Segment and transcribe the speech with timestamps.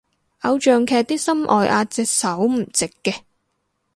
[0.41, 3.19] 偶像劇啲心外壓隻手唔直嘅